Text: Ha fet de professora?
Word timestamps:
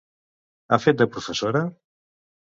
Ha 0.69 0.79
fet 0.85 0.97
de 1.03 1.07
professora? 1.15 1.61